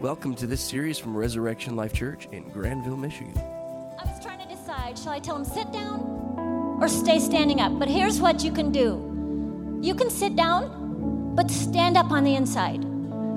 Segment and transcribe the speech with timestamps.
[0.00, 3.36] Welcome to this series from Resurrection Life Church in Grandville, Michigan.
[3.36, 7.76] I was trying to decide shall I tell him sit down or stay standing up?
[7.80, 12.36] But here's what you can do you can sit down, but stand up on the
[12.36, 12.84] inside.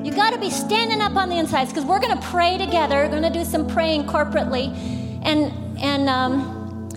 [0.06, 3.06] You got to be standing up on the insides because we're going to pray together.
[3.06, 4.68] We're going to do some praying corporately.
[5.24, 6.90] And, and um,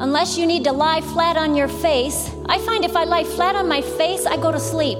[0.00, 3.54] unless you need to lie flat on your face, I find if I lie flat
[3.54, 4.98] on my face, I go to sleep.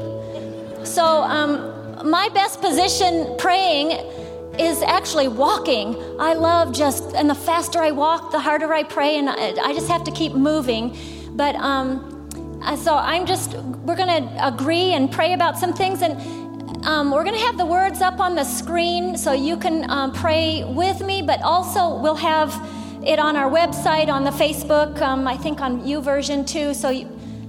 [0.84, 1.71] So, um,
[2.04, 3.92] my best position praying
[4.58, 5.96] is actually walking.
[6.18, 9.72] I love just, and the faster I walk, the harder I pray, and I, I
[9.72, 10.96] just have to keep moving.
[11.30, 16.02] But um, uh, so I'm just, we're going to agree and pray about some things.
[16.02, 19.90] And um, we're going to have the words up on the screen so you can
[19.90, 22.52] um, pray with me, but also we'll have
[23.04, 26.74] it on our website, on the Facebook, um, I think on YouVersion too.
[26.74, 27.06] So, you,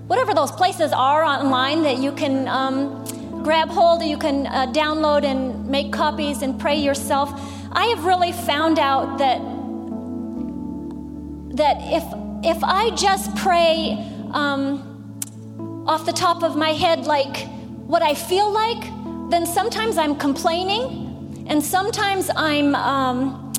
[0.08, 3.06] whatever those places are online that you can um,
[3.44, 7.30] grab hold, you can uh, download and make copies and pray yourself.
[7.72, 9.40] I have really found out that
[11.56, 12.04] that if
[12.46, 13.98] if I just pray
[14.32, 17.48] um, off the top of my head, like
[17.86, 18.82] what I feel like,
[19.30, 23.54] then sometimes I'm complaining, and sometimes I'm um,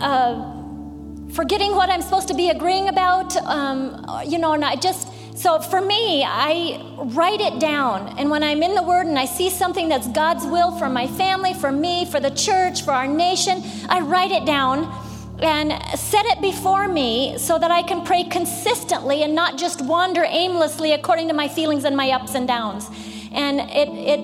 [0.00, 3.36] uh, forgetting what I'm supposed to be agreeing about.
[3.36, 5.11] Um, you know, and I just
[5.42, 9.24] so for me, I write it down, and when I'm in the Word and I
[9.24, 13.08] see something that's God's will for my family, for me, for the church, for our
[13.08, 14.84] nation, I write it down
[15.42, 20.22] and set it before me so that I can pray consistently and not just wander
[20.24, 22.88] aimlessly according to my feelings and my ups and downs.
[23.32, 24.20] And it, it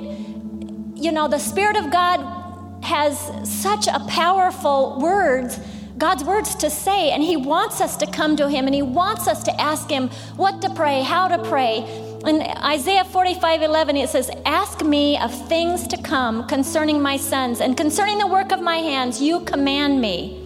[1.02, 5.58] you know, the Spirit of God has such a powerful words,
[5.98, 9.26] God's words to say, and He wants us to come to Him and He wants
[9.26, 11.78] us to ask Him what to pray, how to pray.
[12.24, 17.60] In Isaiah 45 11, it says, Ask me of things to come concerning my sons,
[17.60, 20.44] and concerning the work of my hands, you command me.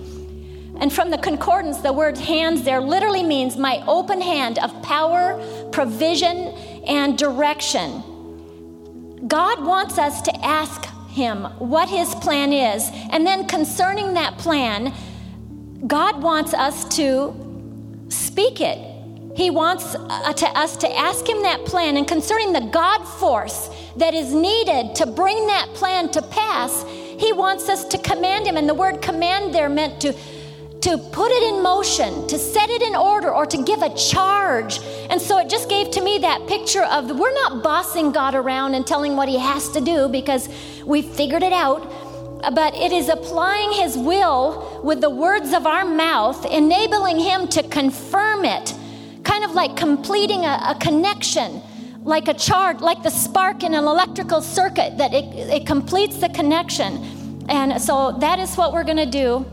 [0.81, 5.41] And from the concordance, the word hands there literally means my open hand of power,
[5.71, 6.49] provision,
[6.87, 8.03] and direction.
[9.29, 12.91] God wants us to ask Him what His plan is.
[13.11, 14.93] And then concerning that plan,
[15.87, 17.35] God wants us to
[18.09, 18.79] speak it.
[19.35, 21.97] He wants uh, to us to ask Him that plan.
[21.97, 27.33] And concerning the God force that is needed to bring that plan to pass, He
[27.33, 28.57] wants us to command Him.
[28.57, 30.15] And the word command there meant to
[30.83, 34.81] to put it in motion, to set it in order, or to give a charge.
[35.11, 38.75] And so it just gave to me that picture of we're not bossing God around
[38.75, 40.49] and telling what He has to do because
[40.85, 41.89] we figured it out.
[42.55, 47.63] But it is applying His will with the words of our mouth, enabling Him to
[47.63, 48.75] confirm it,
[49.23, 51.63] kind of like completing a, a connection
[52.05, 56.29] like a charge, like the spark in an electrical circuit, that it, it completes the
[56.29, 57.45] connection.
[57.49, 59.47] And so that is what we're going to do.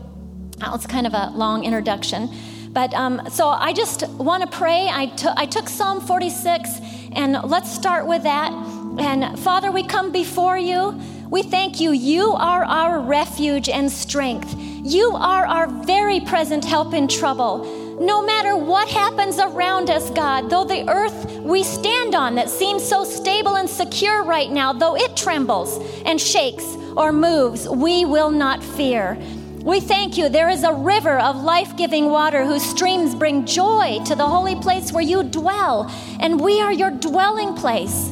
[0.60, 2.28] Well, it's kind of a long introduction.
[2.70, 4.88] But um, so I just want to pray.
[4.88, 6.80] I, t- I took Psalm 46,
[7.12, 8.52] and let's start with that.
[8.98, 11.00] And Father, we come before you.
[11.30, 11.92] We thank you.
[11.92, 14.52] You are our refuge and strength.
[14.58, 17.98] You are our very present help in trouble.
[18.00, 22.82] No matter what happens around us, God, though the earth we stand on that seems
[22.82, 26.64] so stable and secure right now, though it trembles and shakes
[26.96, 29.16] or moves, we will not fear.
[29.62, 30.28] We thank you.
[30.30, 34.56] There is a river of life giving water whose streams bring joy to the holy
[34.56, 35.88] place where you dwell,
[36.18, 38.10] and we are your dwelling place.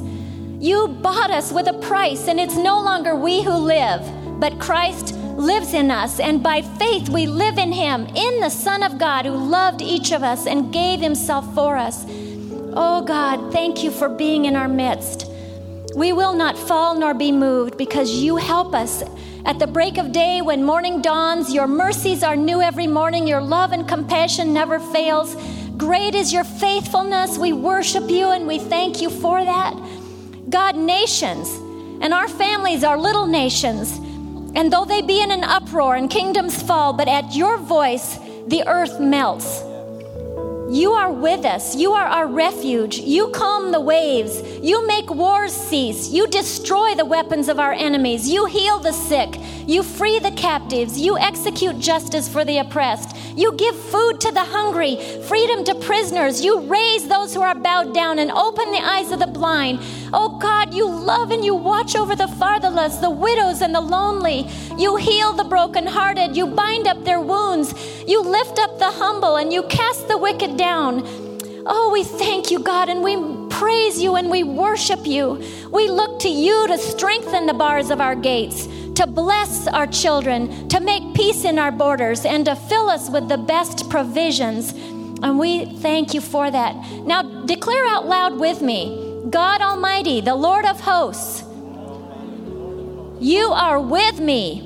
[0.61, 4.03] You bought us with a price, and it's no longer we who live,
[4.41, 8.83] but Christ lives in us, and by faith we live in him, in the Son
[8.83, 12.05] of God who loved each of us and gave himself for us.
[12.75, 15.31] Oh God, thank you for being in our midst.
[15.95, 19.05] We will not fall nor be moved because you help us
[19.49, 23.27] at the break of day, when morning dawns, your mercies are new every morning.
[23.27, 25.37] Your love and compassion never fails.
[25.79, 27.39] Great is your faithfulness.
[27.39, 29.73] We worship you and we thank you for that.
[30.48, 31.48] God, nations
[32.00, 33.98] and our families are little nations.
[34.54, 38.65] And though they be in an uproar and kingdoms fall, but at your voice the
[38.66, 39.62] earth melts.
[40.70, 41.74] You are with us.
[41.74, 42.98] You are our refuge.
[42.98, 44.42] You calm the waves.
[44.62, 46.10] You make wars cease.
[46.10, 48.28] You destroy the weapons of our enemies.
[48.28, 49.38] You heal the sick.
[49.66, 51.00] You free the captives.
[51.00, 53.16] You execute justice for the oppressed.
[53.34, 56.44] You give food to the hungry, freedom to prisoners.
[56.44, 59.80] You raise those who are bowed down and open the eyes of the blind.
[60.12, 64.47] Oh God, you love and you watch over the fatherless, the widows, and the lonely.
[64.76, 66.36] You heal the brokenhearted.
[66.36, 67.74] You bind up their wounds.
[68.06, 71.03] You lift up the humble and you cast the wicked down.
[71.65, 73.16] Oh, we thank you, God, and we
[73.49, 75.43] praise you and we worship you.
[75.71, 80.69] We look to you to strengthen the bars of our gates, to bless our children,
[80.69, 84.72] to make peace in our borders, and to fill us with the best provisions.
[85.22, 86.75] And we thank you for that.
[87.04, 91.43] Now, declare out loud with me God Almighty, the Lord of hosts,
[93.21, 94.65] you are with me.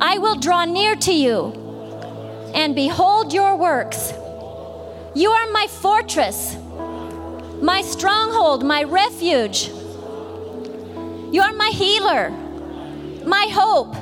[0.00, 1.52] I will draw near to you
[2.54, 4.12] and behold your works.
[5.16, 6.58] You are my fortress,
[7.62, 9.68] my stronghold, my refuge.
[11.32, 12.28] You are my healer,
[13.24, 13.94] my hope,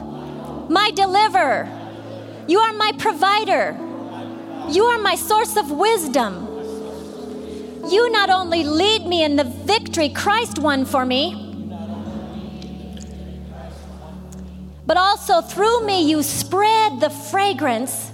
[0.68, 1.68] my deliverer.
[2.48, 3.76] You are my provider.
[4.68, 6.48] You are my source of wisdom.
[7.88, 11.40] You not only lead me in the victory Christ won for me,
[14.84, 18.10] but also through me you spread the fragrance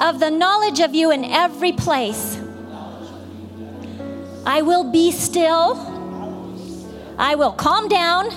[0.00, 2.40] of the knowledge of you in every place.
[4.46, 5.76] I will be still.
[7.18, 8.30] I will calm down,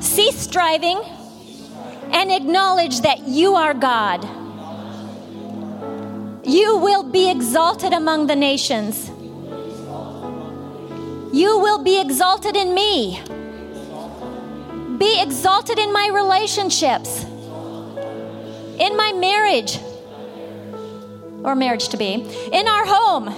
[0.00, 0.98] cease striving,
[2.10, 4.24] and acknowledge that you are God.
[6.46, 9.10] You will be exalted among the nations.
[11.34, 13.20] You will be exalted in me.
[14.96, 17.24] Be exalted in my relationships,
[18.78, 19.78] in my marriage,
[21.46, 22.14] or marriage to be,
[22.52, 23.28] in our home,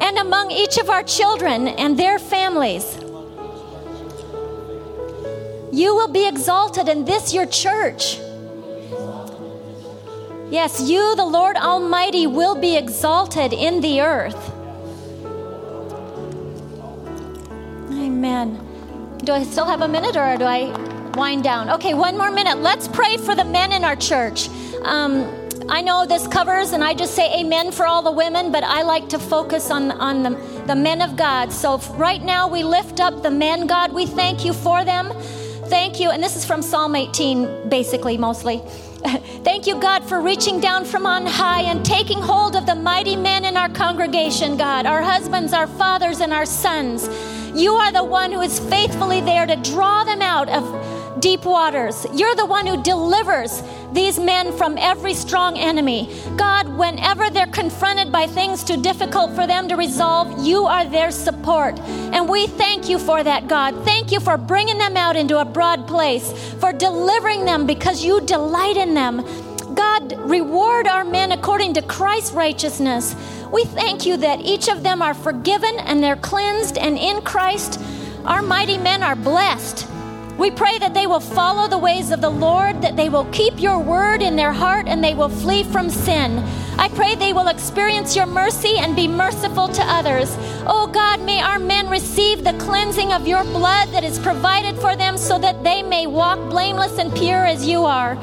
[0.00, 2.96] and among each of our children and their families.
[5.72, 8.18] You will be exalted in this, your church.
[10.50, 14.50] Yes, you, the Lord Almighty, will be exalted in the earth.
[17.92, 18.58] Amen.
[19.18, 20.74] Do I still have a minute or do I
[21.14, 21.70] wind down?
[21.70, 22.58] Okay, one more minute.
[22.58, 24.48] Let's pray for the men in our church.
[24.82, 25.39] Um,
[25.70, 28.82] I know this covers, and I just say amen for all the women, but I
[28.82, 30.30] like to focus on, on the,
[30.66, 31.52] the men of God.
[31.52, 33.92] So right now we lift up the men, God.
[33.92, 35.12] We thank you for them.
[35.66, 36.10] Thank you.
[36.10, 38.58] And this is from Psalm 18, basically, mostly.
[39.44, 43.14] Thank you, God, for reaching down from on high and taking hold of the mighty
[43.14, 47.08] men in our congregation, God, our husbands, our fathers, and our sons.
[47.54, 50.64] You are the one who is faithfully there to draw them out of
[51.20, 52.06] deep waters.
[52.12, 53.62] You're the one who delivers
[53.92, 56.08] these men from every strong enemy.
[56.36, 61.10] God, whenever they're confronted by things too difficult for them to resolve, you are their
[61.10, 61.78] support.
[61.80, 63.84] And we thank you for that, God.
[63.84, 68.20] Thank you for bringing them out into a broad place, for delivering them because you
[68.20, 69.24] delight in them.
[69.74, 73.14] God, reward our men according to Christ's righteousness.
[73.52, 77.80] We thank you that each of them are forgiven and they're cleansed, and in Christ,
[78.24, 79.86] our mighty men are blessed.
[80.40, 83.60] We pray that they will follow the ways of the Lord, that they will keep
[83.60, 86.38] your word in their heart, and they will flee from sin.
[86.78, 90.34] I pray they will experience your mercy and be merciful to others.
[90.66, 94.96] Oh God, may our men receive the cleansing of your blood that is provided for
[94.96, 98.14] them so that they may walk blameless and pure as you are.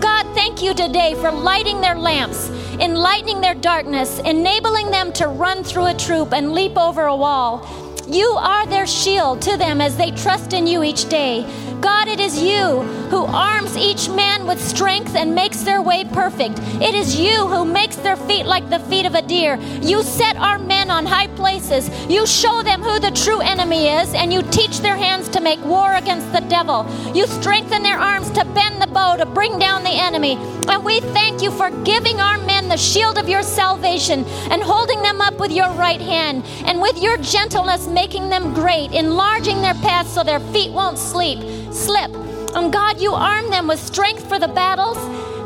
[0.00, 2.48] God, thank you today for lighting their lamps,
[2.80, 7.87] enlightening their darkness, enabling them to run through a troop and leap over a wall.
[8.10, 11.44] You are their shield to them as they trust in you each day.
[11.80, 16.58] God, it is you who arms each man with strength and makes their way perfect.
[16.80, 19.56] It is you who makes their feet like the feet of a deer.
[19.80, 21.88] You set our men on high places.
[22.08, 25.64] You show them who the true enemy is, and you teach their hands to make
[25.64, 26.86] war against the devil.
[27.14, 30.36] You strengthen their arms to bend the bow to bring down the enemy.
[30.68, 35.00] And we thank you for giving our men the shield of your salvation and holding
[35.02, 39.74] them up with your right hand, and with your gentleness, making them great, enlarging their
[39.74, 41.38] paths so their feet won't sleep
[41.72, 42.10] slip.
[42.54, 44.98] And God, you arm them with strength for the battles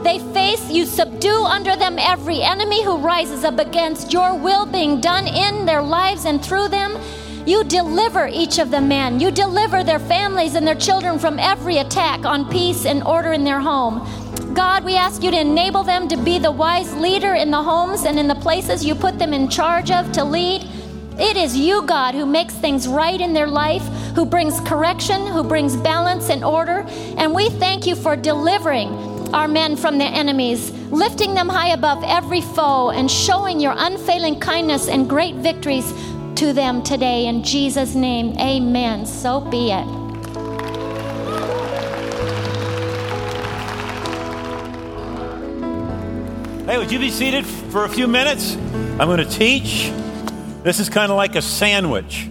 [0.03, 0.71] they face.
[0.71, 5.65] You subdue under them every enemy who rises up against your will being done in
[5.65, 6.99] their lives and through them.
[7.47, 9.19] You deliver each of the men.
[9.19, 13.45] You deliver their families and their children from every attack on peace and order in
[13.45, 14.07] their home.
[14.55, 18.05] God, we ask you to enable them to be the wise leader in the homes
[18.05, 20.69] and in the places you put them in charge of to lead.
[21.19, 23.83] It is you, God, who makes things right in their life,
[24.15, 26.87] who brings correction, who brings balance and order.
[27.19, 28.89] And we thank you for delivering
[29.35, 34.41] our men from their enemies, lifting them high above every foe, and showing your unfailing
[34.41, 35.93] kindness and great victories
[36.37, 37.27] to them today.
[37.27, 39.05] In Jesus' name, amen.
[39.07, 39.87] So be it.
[46.67, 48.55] Hey, would you be seated for a few minutes?
[48.55, 49.93] I'm going to teach.
[50.63, 52.29] This is kind of like a sandwich.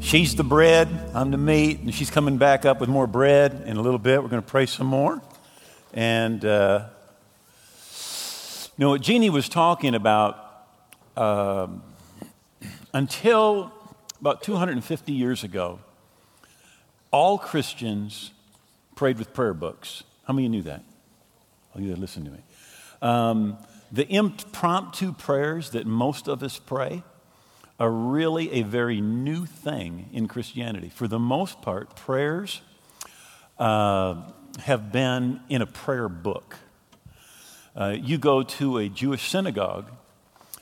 [0.00, 3.78] She's the bread, I'm the meat, and she's coming back up with more bread in
[3.78, 4.22] a little bit.
[4.22, 5.22] We're going to pray some more.
[5.94, 6.88] And, uh,
[8.76, 10.66] you know, what Jeannie was talking about,
[11.16, 11.68] uh,
[12.92, 13.72] until
[14.20, 15.78] about 250 years ago,
[17.10, 18.32] all Christians
[18.94, 20.04] prayed with prayer books.
[20.26, 20.82] How many of you knew that?
[21.74, 22.40] Oh, you listen to me.
[23.00, 23.56] Um,
[23.90, 27.02] the impromptu prayers that most of us pray
[27.78, 30.88] are really a very new thing in Christianity.
[30.88, 32.60] For the most part, prayers
[33.58, 34.22] uh,
[34.60, 36.56] have been in a prayer book.
[37.74, 39.90] Uh, you go to a Jewish synagogue,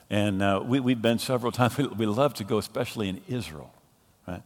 [0.09, 1.76] and uh, we, have been several times.
[1.76, 3.73] We, we, love to go, especially in Israel,
[4.26, 4.43] right?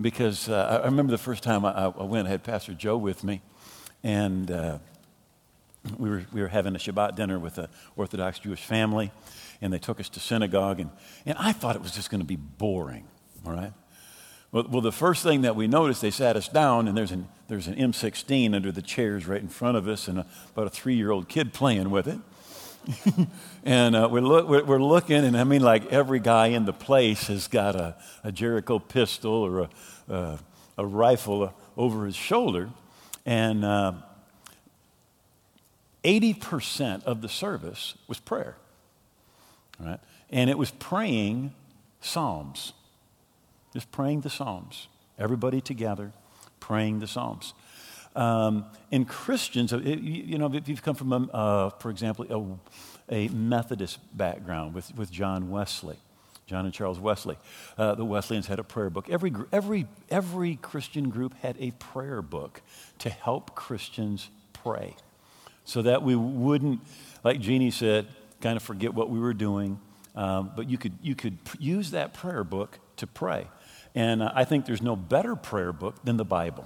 [0.00, 3.24] Because uh, I remember the first time I, I, went, I had Pastor Joe with
[3.24, 3.42] me,
[4.02, 4.78] and uh,
[5.98, 9.10] we, were, we were having a Shabbat dinner with an Orthodox Jewish family,
[9.60, 10.90] and they took us to synagogue, and,
[11.24, 13.06] and I thought it was just going to be boring,
[13.44, 13.72] all right?
[14.52, 17.28] Well, well, the first thing that we noticed, they sat us down, and there's an,
[17.48, 20.70] there's an M16 under the chairs right in front of us, and a, about a
[20.70, 22.18] three year old kid playing with it.
[23.64, 26.72] and uh, we're, look, we're, we're, looking, and I mean, like every guy in the
[26.72, 29.68] place has got a, a Jericho pistol or a,
[30.08, 30.38] uh,
[30.78, 32.70] a rifle over his shoulder.
[33.24, 33.94] And uh,
[36.04, 38.56] 80% of the service was prayer.
[39.78, 40.00] Right?
[40.30, 41.52] And it was praying
[42.00, 42.72] Psalms.
[43.72, 44.88] Just praying the Psalms.
[45.18, 46.12] Everybody together
[46.66, 47.54] praying the Psalms.
[48.16, 52.58] Um, and Christians, you know, if you've come from, a, uh, for example,
[53.10, 55.96] a, a, Methodist background with, with John Wesley,
[56.46, 57.36] John and Charles Wesley,
[57.76, 59.10] uh, the Wesleyans had a prayer book.
[59.10, 62.62] Every, every, every Christian group had a prayer book
[63.00, 64.96] to help Christians pray
[65.64, 66.80] so that we wouldn't,
[67.22, 68.06] like Jeannie said,
[68.46, 69.80] kind of forget what we were doing.
[70.14, 73.48] Um, but you could, you could use that prayer book to pray.
[73.92, 76.64] And uh, I think there's no better prayer book than the Bible.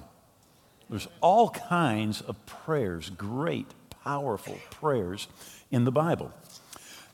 [0.91, 3.67] There's all kinds of prayers, great,
[4.05, 5.27] powerful prayers
[5.71, 6.31] in the Bible.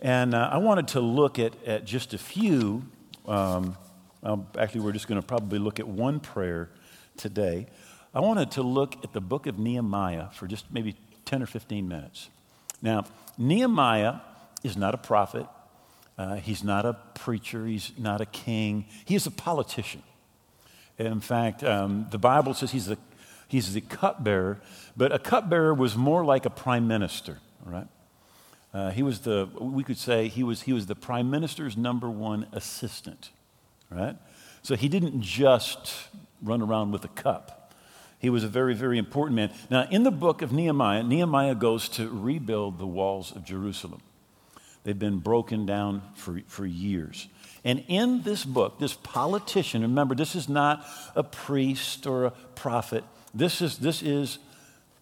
[0.00, 2.82] And uh, I wanted to look at, at just a few.
[3.24, 3.76] Um,
[4.24, 6.70] um, actually, we're just going to probably look at one prayer
[7.16, 7.68] today.
[8.12, 11.86] I wanted to look at the book of Nehemiah for just maybe 10 or 15
[11.86, 12.30] minutes.
[12.82, 13.04] Now,
[13.38, 14.16] Nehemiah
[14.62, 15.46] is not a prophet,
[16.18, 17.66] uh, he's not a preacher.
[17.66, 18.86] He's not a king.
[19.04, 20.02] He is a politician.
[20.98, 22.96] In fact, um, the Bible says he's the,
[23.48, 24.60] he's the cupbearer,
[24.96, 27.86] but a cupbearer was more like a prime minister, right?
[28.72, 32.08] Uh, he was the, we could say he was, he was the prime minister's number
[32.08, 33.30] one assistant,
[33.90, 34.16] right?
[34.62, 36.08] So he didn't just
[36.42, 37.74] run around with a cup.
[38.18, 39.52] He was a very, very important man.
[39.68, 44.00] Now, in the book of Nehemiah, Nehemiah goes to rebuild the walls of Jerusalem.
[44.86, 47.26] They've been broken down for, for years.
[47.64, 53.02] And in this book, this politician, remember, this is not a priest or a prophet.
[53.34, 54.38] This is, this is,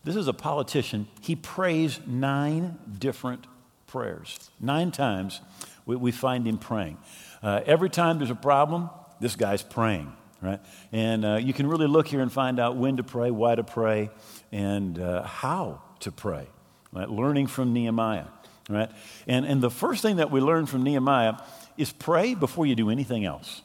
[0.03, 1.07] this is a politician.
[1.21, 3.47] He prays nine different
[3.87, 4.51] prayers.
[4.59, 5.43] Nine times
[5.85, 6.97] we, we find him praying.
[7.43, 8.89] Uh, every time there's a problem,
[9.21, 10.11] this guy's praying,
[10.41, 10.61] right?
[10.93, 13.65] And uh, you can really look here and find out when to pray, why to
[13.65, 14.09] pray,
[14.51, 16.47] and uh, how to pray.
[16.91, 17.11] Right?
[17.11, 18.25] Learning from Nehemiah
[18.69, 18.91] right?
[19.27, 21.35] And, and the first thing that we learn from Nehemiah
[21.77, 23.63] is pray before you do anything else,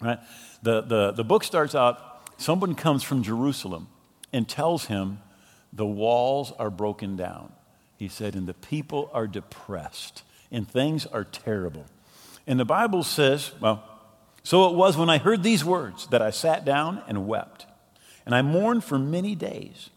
[0.00, 0.18] right?
[0.62, 3.88] The, the, the book starts out, someone comes from Jerusalem
[4.32, 5.20] and tells him
[5.72, 7.52] the walls are broken down.
[7.96, 11.86] He said, and the people are depressed and things are terrible.
[12.46, 13.84] And the Bible says, well,
[14.42, 17.66] so it was when I heard these words that I sat down and wept.
[18.24, 19.90] And I mourned for many days.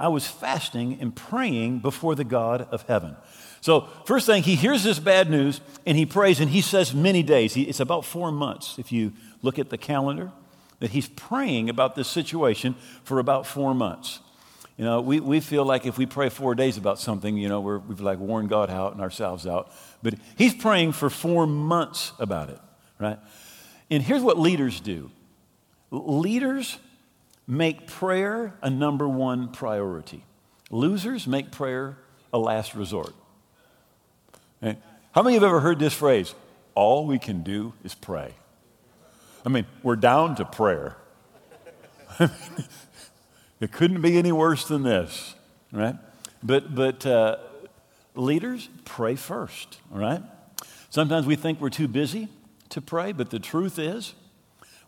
[0.00, 3.16] I was fasting and praying before the God of heaven.
[3.60, 7.22] So, first thing, he hears this bad news and he prays, and he says many
[7.22, 7.54] days.
[7.54, 10.32] It's about four months, if you look at the calendar,
[10.78, 14.20] that he's praying about this situation for about four months.
[14.78, 17.60] You know, we, we feel like if we pray four days about something, you know,
[17.60, 19.70] we're, we've like worn God out and ourselves out.
[20.02, 22.58] But he's praying for four months about it,
[22.98, 23.18] right?
[23.90, 25.10] And here's what leaders do
[25.90, 26.78] leaders
[27.50, 30.24] make prayer a number one priority,
[30.70, 31.98] losers make prayer
[32.32, 33.12] a last resort.
[34.62, 36.34] How many of have ever heard this phrase?
[36.76, 38.32] All we can do is pray.
[39.44, 40.96] I mean, we're down to prayer.
[43.60, 45.34] it couldn't be any worse than this,
[45.72, 45.96] right?
[46.44, 47.38] But, but uh,
[48.14, 50.22] leaders, pray first, all right?
[50.90, 52.28] Sometimes we think we're too busy
[52.68, 54.14] to pray, but the truth is,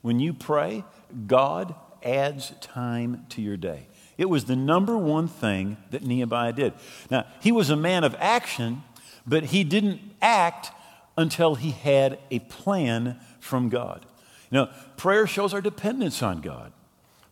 [0.02, 0.84] when you pray,
[1.26, 3.86] God adds time to your day.
[4.18, 6.74] It was the number one thing that Nehemiah did.
[7.10, 8.82] Now, he was a man of action,
[9.26, 10.70] but he didn't act
[11.16, 14.06] until he had a plan from God.
[14.50, 14.68] Know,
[14.98, 16.72] prayer shows our dependence on God.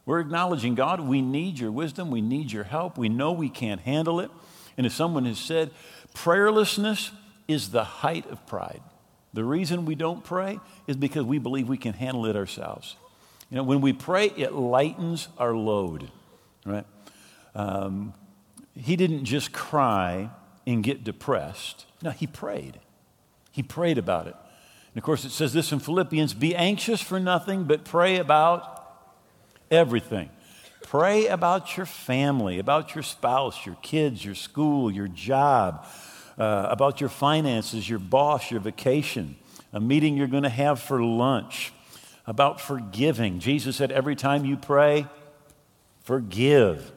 [0.07, 3.83] We're acknowledging, God, we need your wisdom, we need your help, we know we can't
[3.83, 4.31] handle it.
[4.79, 5.71] And as someone has said,
[6.15, 7.11] prayerlessness
[7.47, 8.81] is the height of pride.
[9.35, 12.97] The reason we don't pray is because we believe we can handle it ourselves.
[13.51, 16.11] You know, when we pray, it lightens our load,
[16.65, 16.87] right?
[17.55, 18.15] Um,
[18.75, 20.31] he didn't just cry
[20.67, 21.87] and get depressed.
[22.03, 22.79] No, he prayed.
[23.51, 24.37] He prayed about it.
[24.93, 28.81] And of course, it says this in Philippians be anxious for nothing, but pray about
[29.71, 30.31] everything.
[30.83, 35.87] Pray about your family, about your spouse, your kids, your school, your job,
[36.39, 39.37] uh, about your finances, your boss, your vacation,
[39.73, 41.73] a meeting you're going to have for lunch,
[42.31, 43.41] about forgiving.
[43.41, 45.05] Jesus said, every time you pray,
[46.05, 46.93] forgive.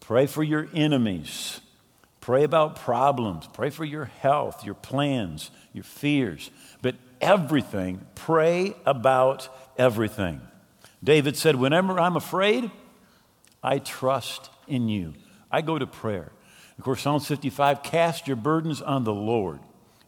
[0.00, 1.60] Pray for your enemies.
[2.22, 3.46] Pray about problems.
[3.52, 6.50] Pray for your health, your plans, your fears.
[6.80, 10.40] But everything, pray about everything.
[11.04, 12.70] David said, Whenever I'm afraid,
[13.62, 15.12] I trust in you.
[15.50, 16.32] I go to prayer.
[16.78, 19.60] Of course, Psalm 55 cast your burdens on the Lord,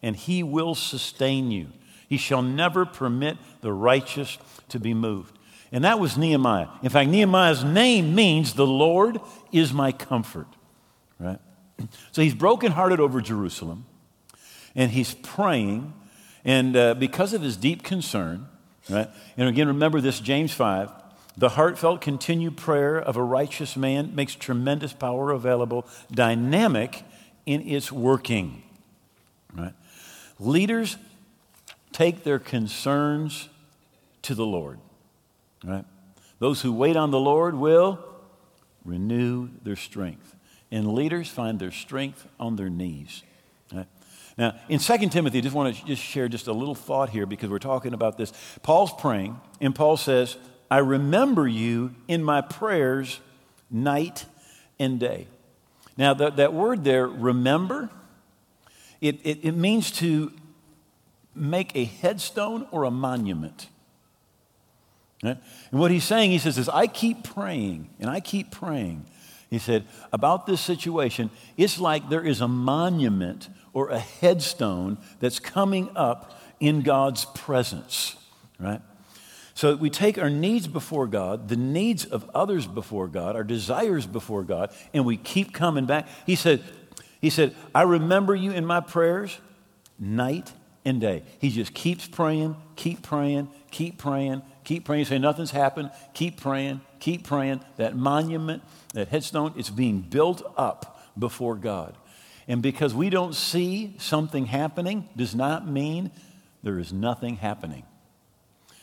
[0.02, 1.68] and he will sustain you.
[2.12, 4.36] He shall never permit the righteous
[4.68, 5.38] to be moved.
[5.72, 6.68] And that was Nehemiah.
[6.82, 9.18] In fact, Nehemiah's name means the Lord
[9.50, 10.46] is my comfort,
[11.18, 11.38] right?
[12.10, 13.86] So he's brokenhearted over Jerusalem,
[14.74, 15.94] and he's praying,
[16.44, 18.46] and uh, because of his deep concern,
[18.90, 19.08] right?
[19.38, 20.92] And again, remember this James 5
[21.38, 27.04] the heartfelt continued prayer of a righteous man makes tremendous power available, dynamic
[27.46, 28.64] in its working.
[29.56, 29.72] Right?
[30.38, 30.98] Leaders
[31.92, 33.48] take their concerns
[34.22, 34.78] to the Lord.
[35.64, 35.84] Right?
[36.38, 37.98] Those who wait on the Lord will
[38.84, 40.34] renew their strength.
[40.70, 43.22] And leaders find their strength on their knees.
[43.72, 43.86] Right?
[44.38, 47.26] Now, in 2 Timothy, I just want to just share just a little thought here
[47.26, 48.32] because we're talking about this.
[48.62, 50.36] Paul's praying, and Paul says,
[50.70, 53.20] I remember you in my prayers
[53.70, 54.24] night
[54.78, 55.26] and day.
[55.98, 57.90] Now, that, that word there, remember,
[59.00, 60.32] it, it, it means to
[61.34, 63.68] make a headstone or a monument.
[65.22, 65.38] And
[65.70, 69.06] what he's saying, he says, is I keep praying and I keep praying.
[69.50, 75.38] He said, about this situation, it's like there is a monument or a headstone that's
[75.38, 78.16] coming up in God's presence,
[78.58, 78.80] right?
[79.54, 84.06] So we take our needs before God, the needs of others before God, our desires
[84.06, 86.08] before God, and we keep coming back.
[86.26, 86.64] He said,
[87.20, 89.38] he said, I remember you in my prayers
[89.98, 90.52] night
[90.84, 91.22] and day.
[91.38, 95.04] He just keeps praying, keep praying, keep praying, keep praying.
[95.04, 95.90] Say nothing's happened.
[96.14, 97.60] Keep praying, keep praying.
[97.76, 98.62] That monument,
[98.94, 101.96] that headstone, it's being built up before God.
[102.48, 106.10] And because we don't see something happening does not mean
[106.62, 107.84] there is nothing happening.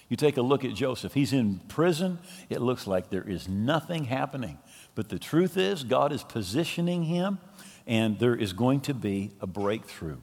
[0.07, 1.13] You take a look at Joseph.
[1.13, 2.17] He's in prison.
[2.49, 4.57] It looks like there is nothing happening.
[4.95, 7.37] But the truth is, God is positioning him,
[7.85, 10.17] and there is going to be a breakthrough.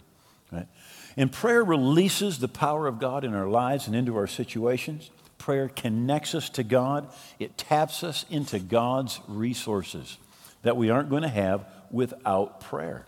[0.51, 0.67] Right?
[1.17, 5.11] And prayer releases the power of God in our lives and into our situations.
[5.39, 10.19] Prayer connects us to God, it taps us into God's resources
[10.63, 13.07] that we aren't going to have without prayer.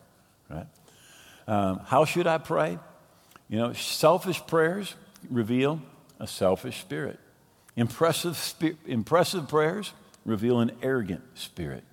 [0.49, 0.67] Right?
[1.47, 2.79] Um, how should I pray?
[3.49, 4.95] You know, selfish prayers
[5.31, 5.81] reveal
[6.21, 7.19] a selfish spirit.
[7.77, 8.55] Impressive,
[8.87, 9.93] impressive prayers
[10.25, 11.85] reveal an arrogant spirit,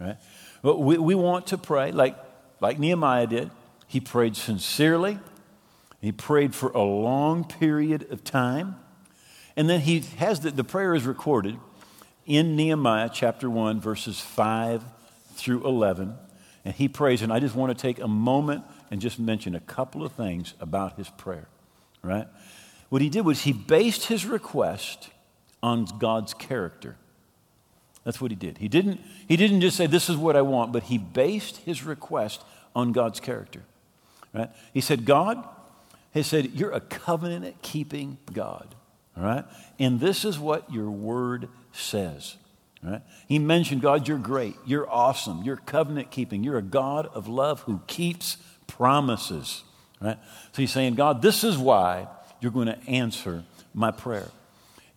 [0.00, 0.16] right?
[0.62, 2.16] But we, we want to pray like,
[2.60, 3.50] like Nehemiah did.
[3.86, 5.18] He prayed sincerely.
[6.04, 8.76] He prayed for a long period of time.
[9.56, 11.56] And then he has the, the prayer is recorded
[12.26, 14.84] in Nehemiah chapter 1, verses 5
[15.34, 16.14] through 11.
[16.64, 19.60] And he prays, and I just want to take a moment and just mention a
[19.60, 21.48] couple of things about his prayer,
[22.02, 22.26] right?
[22.90, 25.08] What he did was he based his request
[25.62, 26.96] on God's character.
[28.04, 28.58] That's what he did.
[28.58, 31.82] He didn't, he didn't just say, This is what I want, but he based his
[31.82, 32.42] request
[32.76, 33.62] on God's character.
[34.34, 34.50] Right?
[34.74, 35.48] He said, God,
[36.14, 38.74] he said, You're a covenant keeping God.
[39.16, 39.44] All right?
[39.78, 42.36] And this is what your word says.
[42.82, 43.02] Right?
[43.26, 44.56] He mentioned, God, you're great.
[44.64, 45.42] You're awesome.
[45.42, 46.44] You're covenant keeping.
[46.44, 49.64] You're a God of love who keeps promises.
[50.00, 50.18] Right?
[50.52, 52.06] So he's saying, God, this is why
[52.40, 54.28] you're going to answer my prayer.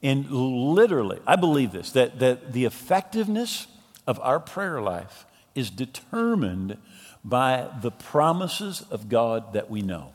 [0.04, 3.68] And literally, I believe this that, that the effectiveness
[4.06, 5.26] of our prayer life
[5.56, 6.78] is determined
[7.24, 10.14] by the promises of God that we know.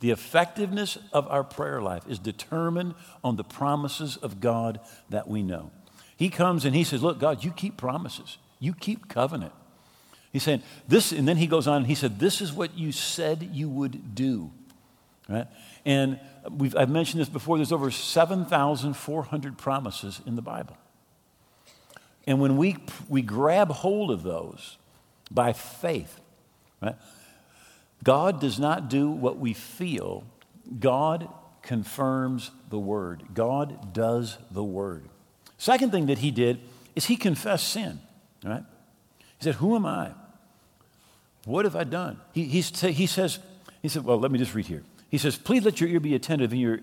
[0.00, 5.42] The effectiveness of our prayer life is determined on the promises of God that we
[5.42, 5.70] know.
[6.16, 9.52] He comes and he says, Look, God, you keep promises, you keep covenant.
[10.32, 12.92] He's saying this, and then he goes on and he said, This is what you
[12.92, 14.52] said you would do.
[15.28, 15.46] Right?
[15.84, 16.18] And
[16.76, 20.76] I've mentioned this before, there's over 7,400 promises in the Bible.
[22.26, 22.76] And when we,
[23.08, 24.76] we grab hold of those
[25.30, 26.20] by faith,
[26.82, 26.96] right,
[28.02, 30.24] God does not do what we feel,
[30.78, 31.28] God
[31.62, 33.22] confirms the word.
[33.34, 35.08] God does the word.
[35.58, 36.60] Second thing that he did
[36.96, 38.00] is he confessed sin,
[38.44, 38.64] right?
[39.18, 40.12] He said, Who am I?
[41.44, 42.20] What have I done?
[42.32, 43.38] He, he, says,
[43.82, 44.82] he said, well, let me just read here.
[45.08, 46.80] He says, Please let your ear be attentive and your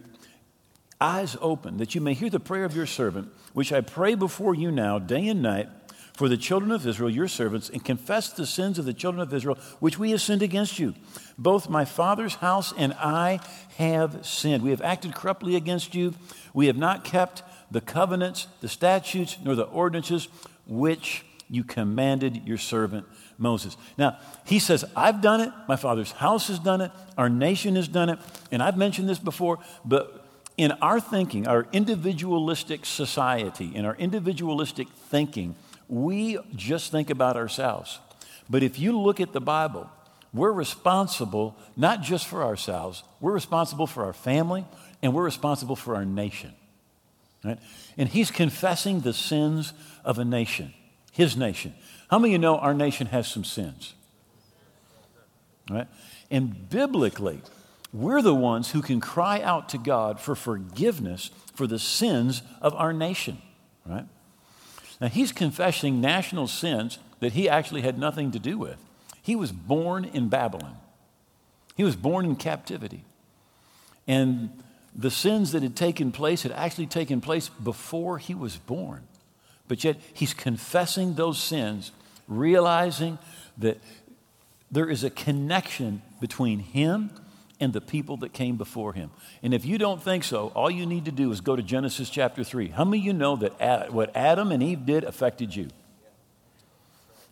[1.00, 4.56] eyes open, that you may hear the prayer of your servant, which I pray before
[4.56, 5.70] you now, day and night,
[6.18, 9.32] for the children of Israel, your servants, and confess the sins of the children of
[9.32, 10.96] Israel, which we have sinned against you.
[11.38, 13.40] Both my father's house and I
[13.78, 14.64] have sinned.
[14.64, 16.16] We have acted corruptly against you.
[16.56, 20.28] We have not kept the covenants, the statutes, nor the ordinances
[20.66, 23.06] which you commanded your servant
[23.38, 23.78] Moses.
[23.96, 25.54] Now, he says, I've done it.
[25.68, 26.92] My father's house has done it.
[27.16, 28.18] Our nation has done it.
[28.52, 30.26] And I've mentioned this before, but
[30.58, 35.56] in our thinking, our individualistic society, in our individualistic thinking,
[35.88, 38.00] we just think about ourselves.
[38.50, 39.90] But if you look at the Bible,
[40.34, 44.66] we're responsible not just for ourselves, we're responsible for our family,
[45.02, 46.54] and we're responsible for our nation.
[47.44, 47.60] Right?
[47.98, 49.74] And he's confessing the sins
[50.04, 50.74] of a nation,
[51.12, 51.74] his nation.
[52.10, 53.94] How many of you know our nation has some sins?
[55.70, 55.88] Right?
[56.32, 57.42] And biblically,
[57.94, 62.74] we're the ones who can cry out to God for forgiveness for the sins of
[62.76, 63.42] our nation.
[63.86, 64.06] Right?
[65.00, 68.78] Now, he's confessing national sins that he actually had nothing to do with.
[69.22, 70.78] He was born in Babylon,
[71.76, 73.04] he was born in captivity.
[74.08, 74.64] And
[74.96, 79.04] the sins that had taken place had actually taken place before he was born.
[79.68, 81.92] But yet, he's confessing those sins,
[82.28, 83.20] realizing
[83.58, 83.80] that
[84.72, 87.12] there is a connection between him
[87.60, 89.10] and the people that came before him.
[89.42, 92.10] And if you don't think so, all you need to do is go to Genesis
[92.10, 92.70] chapter 3.
[92.70, 95.70] How many of you know that what Adam and Eve did affected you?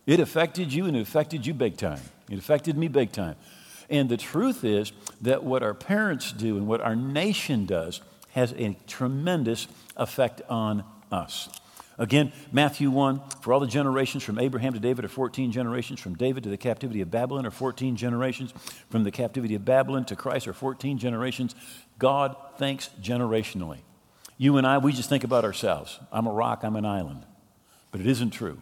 [0.06, 2.00] It affected you and it affected you big time.
[2.30, 3.36] It affected me big time.
[3.88, 8.52] And the truth is that what our parents do and what our nation does has
[8.52, 11.48] a tremendous effect on us.
[11.98, 16.14] Again, Matthew 1 For all the generations from Abraham to David are 14 generations, from
[16.14, 18.52] David to the captivity of Babylon are 14 generations,
[18.90, 21.54] from the captivity of Babylon to Christ are 14 generations.
[21.98, 23.78] God thinks generationally.
[24.38, 25.98] You and I, we just think about ourselves.
[26.12, 27.24] I'm a rock, I'm an island.
[27.90, 28.60] But it isn't true.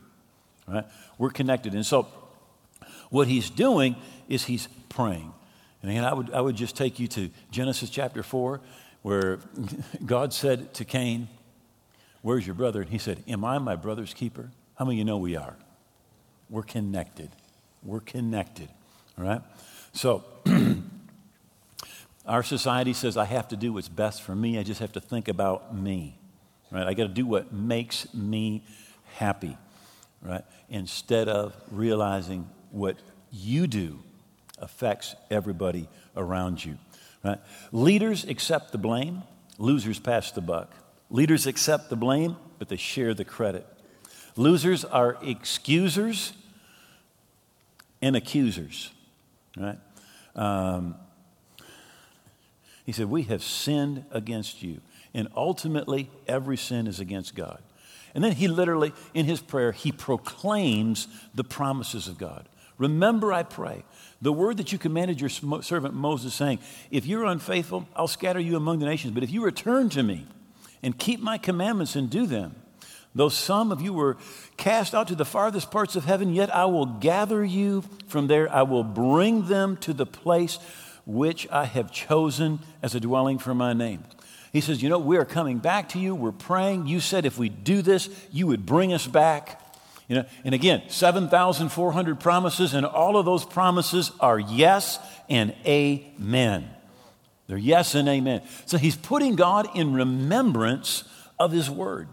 [0.69, 0.85] Right?
[1.19, 1.75] We're connected.
[1.75, 2.07] And so,
[3.11, 3.97] what he's doing
[4.29, 5.33] is he's praying.
[5.83, 8.61] And again, I would, I would just take you to Genesis chapter 4,
[9.03, 9.41] where
[10.07, 11.29] God said to Cain,
[12.25, 12.81] Where's your brother?
[12.81, 14.51] And he said, Am I my brother's keeper?
[14.77, 15.57] How many of you know we are?
[16.49, 17.29] We're connected.
[17.83, 18.71] We're connected.
[19.19, 19.43] All right?
[19.93, 20.25] So,
[22.27, 24.59] our society says I have to do what's best for me.
[24.59, 26.17] I just have to think about me.
[26.71, 26.87] Right?
[26.87, 28.65] I got to do what makes me
[29.17, 29.59] happy.
[30.23, 30.45] Right?
[30.71, 32.97] Instead of realizing what
[33.31, 33.99] you do
[34.59, 36.79] affects everybody around you.
[37.23, 37.39] Right?
[37.71, 39.25] Leaders accept the blame,
[39.59, 40.73] losers pass the buck.
[41.15, 43.65] Leaders accept the blame, but they share the credit.
[44.35, 46.33] Losers are excusers
[48.03, 48.91] and accusers,
[49.57, 49.79] right?
[50.35, 50.97] Um,
[52.85, 54.81] he said, We have sinned against you.
[55.15, 57.63] And ultimately, every sin is against God.
[58.13, 62.49] And then he literally, in his prayer, he proclaims the promises of God.
[62.77, 63.85] Remember, I pray,
[64.21, 66.59] the word that you commanded your servant Moses, saying,
[66.91, 69.15] If you're unfaithful, I'll scatter you among the nations.
[69.15, 70.27] But if you return to me,
[70.85, 72.55] and keep my commandments and do them.
[73.15, 74.17] Though some of you were
[74.57, 78.53] cast out to the farthest parts of heaven, yet I will gather you from there.
[78.53, 80.59] I will bring them to the place
[81.07, 84.05] which I have chosen as a dwelling for my name.
[84.53, 86.15] He says, You know, we are coming back to you.
[86.15, 86.87] We're praying.
[86.87, 89.61] You said if we do this, you would bring us back.
[90.09, 94.99] You know, and again, 7,400 promises, and all of those promises are yes
[95.31, 96.74] and amen.
[97.47, 98.43] They're yes and amen.
[98.67, 101.05] So he's putting God in remembrance
[101.39, 102.09] of his word.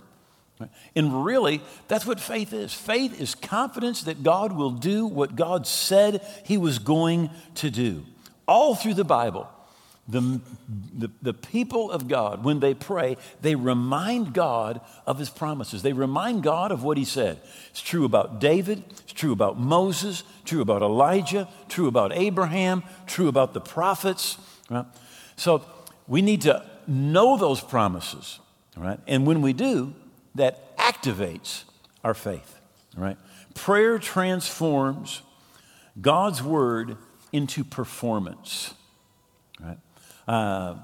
[0.96, 2.74] And really, that's what faith is.
[2.74, 8.06] Faith is confidence that God will do what God said he was going to do.
[8.48, 9.50] All through the Bible,
[10.08, 10.42] the,
[10.94, 15.84] the, the, people of God, when they pray, they remind God of his promises.
[15.84, 17.40] They remind God of what he said.
[17.70, 23.30] It's true about David, it's true about Moses, true about Elijah, true about Abraham, true
[23.30, 24.38] about the prophets.
[24.70, 24.86] Right?
[25.42, 25.66] So
[26.08, 28.40] we need to know those promises,
[28.78, 29.00] right?
[29.08, 29.96] And when we do,
[30.36, 31.64] that activates
[32.04, 32.60] our faith,
[32.96, 33.18] right?
[33.56, 35.24] Prayer transforms
[36.00, 36.96] God's word
[37.34, 38.76] into performance,
[39.60, 39.80] right?
[40.28, 40.76] Uh,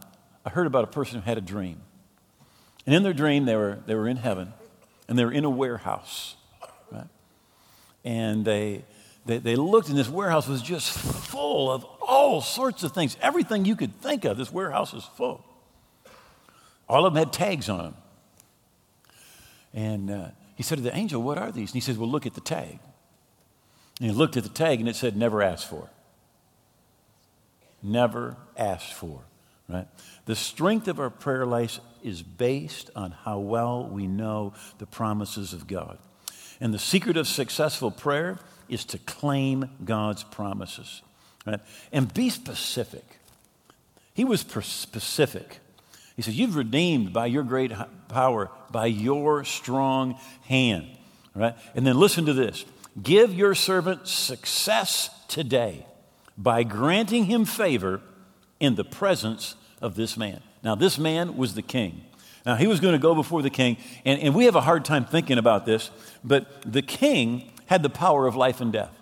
[0.43, 1.79] I heard about a person who had a dream.
[2.87, 4.53] And in their dream, they were, they were in heaven
[5.07, 6.35] and they were in a warehouse,
[6.91, 7.07] right?
[8.03, 8.85] And they,
[9.27, 13.17] they, they looked, and this warehouse was just full of all sorts of things.
[13.21, 15.43] Everything you could think of, this warehouse was full.
[16.87, 17.95] All of them had tags on them.
[19.73, 21.69] And uh, he said to the angel, What are these?
[21.69, 22.79] And he says, Well, look at the tag.
[23.99, 25.89] And he looked at the tag and it said, Never asked for.
[27.83, 29.21] Never asked for,
[29.67, 29.87] right?
[30.25, 35.51] The strength of our prayer life is based on how well we know the promises
[35.51, 35.99] of God.
[36.59, 41.01] And the secret of successful prayer is to claim God's promises,
[41.45, 41.59] right?
[41.91, 43.03] And be specific.
[44.13, 45.59] He was specific.
[46.15, 47.71] He says, You've redeemed by your great
[48.09, 50.87] power, by your strong hand.
[51.35, 51.55] Right?
[51.75, 52.65] And then listen to this
[53.01, 55.85] Give your servant success today
[56.37, 58.01] by granting him favor
[58.59, 60.41] in the presence of this man.
[60.63, 62.01] Now, this man was the king.
[62.45, 64.85] Now, he was going to go before the king, and, and we have a hard
[64.85, 65.91] time thinking about this,
[66.23, 68.93] but the king had the power of life and death.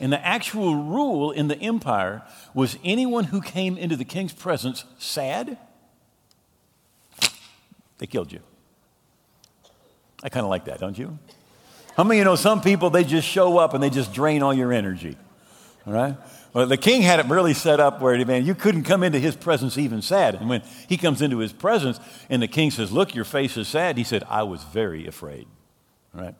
[0.00, 2.22] And the actual rule in the empire
[2.54, 5.58] was anyone who came into the king's presence sad,
[7.98, 8.40] they killed you.
[10.22, 11.18] I kind of like that, don't you?
[11.96, 14.54] How many you know some people, they just show up and they just drain all
[14.54, 15.16] your energy?
[15.86, 16.16] All right?
[16.52, 19.36] Well, the king had it really set up where, man, you couldn't come into his
[19.36, 20.34] presence even sad.
[20.34, 21.98] And when he comes into his presence
[22.28, 25.46] and the king says, Look, your face is sad, he said, I was very afraid.
[26.14, 26.34] All right?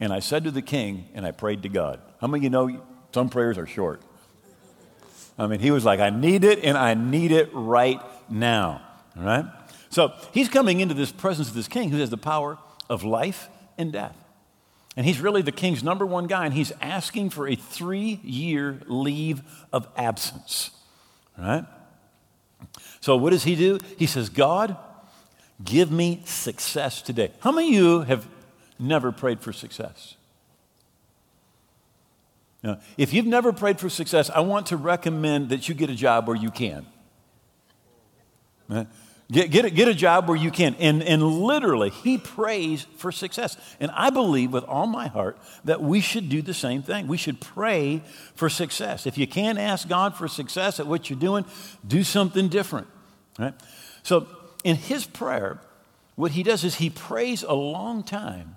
[0.00, 2.00] And I said to the king, and I prayed to God.
[2.20, 4.02] How many of you know some prayers are short?
[5.38, 8.82] I mean, he was like, I need it, and I need it right now.
[9.16, 9.44] All right?
[9.90, 13.48] So he's coming into this presence of this king who has the power of life
[13.78, 14.16] and death.
[14.96, 18.80] And he's really the king's number one guy, and he's asking for a three year
[18.86, 20.70] leave of absence.
[21.36, 21.64] Right?
[23.00, 23.78] So, what does he do?
[23.98, 24.76] He says, God,
[25.62, 27.32] give me success today.
[27.40, 28.26] How many of you have
[28.78, 30.16] never prayed for success?
[32.62, 35.94] Now, if you've never prayed for success, I want to recommend that you get a
[35.94, 36.86] job where you can.
[39.30, 40.74] Get, get, a, get a job where you can.
[40.76, 43.56] And, and literally, he prays for success.
[43.80, 47.06] And I believe with all my heart that we should do the same thing.
[47.06, 48.02] We should pray
[48.34, 49.06] for success.
[49.06, 51.44] If you can't ask God for success at what you're doing,
[51.86, 52.86] do something different.
[53.38, 53.54] Right?
[54.02, 54.26] So,
[54.62, 55.60] in his prayer,
[56.16, 58.56] what he does is he prays a long time.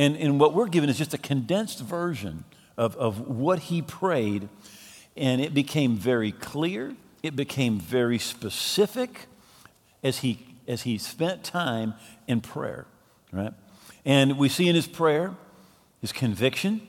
[0.00, 2.44] And, and what we're given is just a condensed version
[2.78, 4.48] of, of what he prayed.
[5.14, 9.26] And it became very clear, it became very specific
[10.02, 11.92] as he, as he spent time
[12.26, 12.86] in prayer,
[13.30, 13.52] right?
[14.06, 15.34] And we see in his prayer
[16.00, 16.80] his conviction.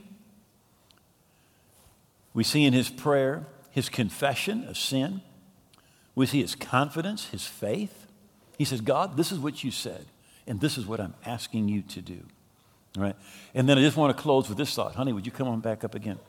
[2.33, 5.19] We see in his prayer his confession of sin.
[6.15, 8.07] We see his confidence, his faith.
[8.57, 10.05] He says, God, this is what you said,
[10.47, 12.21] and this is what I'm asking you to do.
[12.97, 13.15] Right?
[13.53, 14.95] And then I just want to close with this thought.
[14.95, 16.19] Honey, would you come on back up again?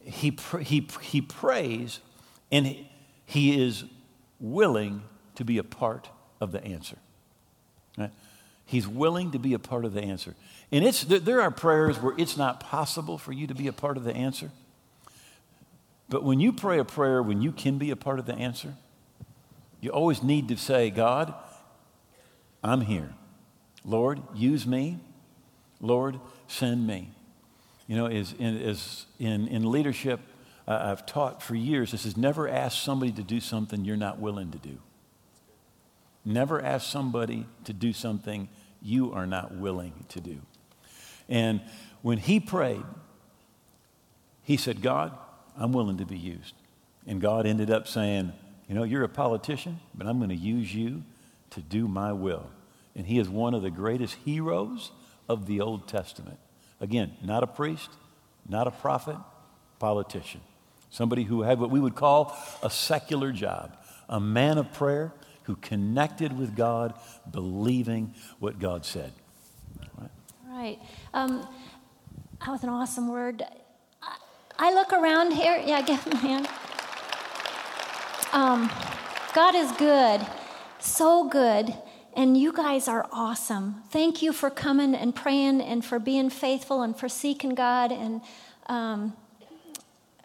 [0.00, 2.00] He, pr- he, he prays,
[2.50, 2.90] and he,
[3.26, 3.84] he is
[4.40, 5.02] willing
[5.34, 6.08] to be a part
[6.40, 6.96] of the answer.
[7.98, 8.10] Right?
[8.64, 10.34] He's willing to be a part of the answer.
[10.70, 13.96] And it's, there are prayers where it's not possible for you to be a part
[13.96, 14.50] of the answer.
[16.08, 18.74] But when you pray a prayer when you can be a part of the answer,
[19.80, 21.34] you always need to say, God,
[22.62, 23.14] I'm here.
[23.84, 24.98] Lord, use me.
[25.80, 27.10] Lord, send me.
[27.86, 28.76] You know, as in,
[29.18, 30.20] in, in leadership,
[30.66, 34.18] uh, I've taught for years this is never ask somebody to do something you're not
[34.18, 34.78] willing to do.
[36.24, 38.48] Never ask somebody to do something
[38.82, 40.40] you are not willing to do.
[41.28, 41.62] And
[42.02, 42.84] when he prayed,
[44.42, 45.16] he said, God,
[45.56, 46.54] I'm willing to be used.
[47.06, 48.32] And God ended up saying,
[48.68, 51.02] You know, you're a politician, but I'm going to use you
[51.50, 52.50] to do my will.
[52.98, 54.90] And he is one of the greatest heroes
[55.28, 56.38] of the Old Testament.
[56.80, 57.90] Again, not a priest,
[58.48, 59.16] not a prophet,
[59.78, 60.40] politician.
[60.90, 63.76] Somebody who had what we would call a secular job,
[64.08, 65.12] a man of prayer
[65.44, 66.92] who connected with God,
[67.30, 69.12] believing what God said.
[69.96, 70.10] Right.
[70.48, 70.78] right.
[71.14, 71.46] Um,
[72.40, 73.44] that was an awesome word.
[74.58, 75.62] I look around here.
[75.64, 76.48] Yeah, give him a hand.
[78.32, 78.68] Um,
[79.34, 80.26] God is good,
[80.80, 81.72] so good,
[82.14, 83.82] and you guys are awesome.
[83.90, 88.20] Thank you for coming and praying and for being faithful and for seeking God and.
[88.66, 89.14] Um,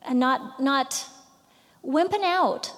[0.05, 1.05] and not, not
[1.83, 2.71] wimping out.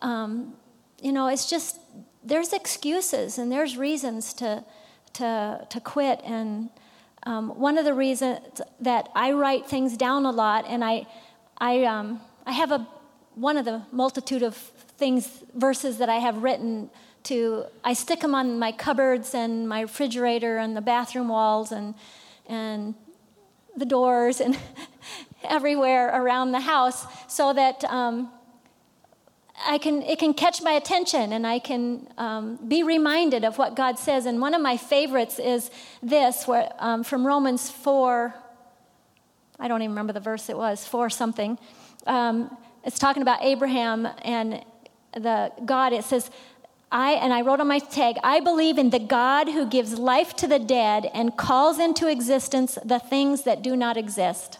[0.00, 0.54] Um,
[1.00, 1.78] you know, it's just,
[2.22, 4.64] there's excuses and there's reasons to,
[5.14, 6.20] to, to quit.
[6.24, 6.70] And
[7.24, 11.06] um, one of the reasons that I write things down a lot, and I,
[11.58, 12.86] I, um, I have a,
[13.34, 16.90] one of the multitude of things, verses that I have written
[17.24, 21.94] to, I stick them on my cupboards and my refrigerator and the bathroom walls and,
[22.46, 22.94] and
[23.76, 24.58] the doors and
[25.44, 28.30] everywhere around the house so that um,
[29.66, 33.76] I can, it can catch my attention and I can um, be reminded of what
[33.76, 34.26] God says.
[34.26, 35.70] And one of my favorites is
[36.02, 38.34] this where, um, from Romans 4,
[39.58, 41.58] I don't even remember the verse it was, 4 something.
[42.06, 44.64] Um, it's talking about Abraham and
[45.14, 45.92] the God.
[45.92, 46.30] It says,
[46.92, 50.36] I, and I wrote on my tag, I believe in the God who gives life
[50.36, 54.58] to the dead and calls into existence the things that do not exist.